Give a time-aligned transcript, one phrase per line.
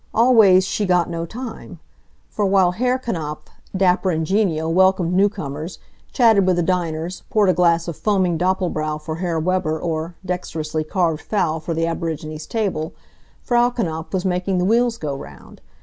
[0.15, 1.79] Always, she got no time.
[2.31, 3.41] For while Herr Knapf,
[3.77, 5.77] dapper and genial, welcomed new comers,
[6.11, 10.15] chatted with the diners, poured a glass of foaming Doppel brau for Herr Weber or,
[10.25, 12.93] dexterously carved fowl for the aborigines' table,
[13.43, 15.61] Frau Knapf was making the wheels go round.